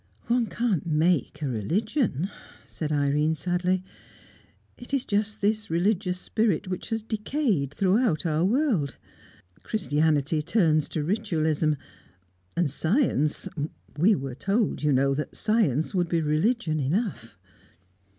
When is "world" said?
8.43-8.95